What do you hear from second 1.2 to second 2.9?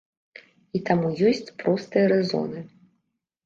ёсць простыя рэзоны.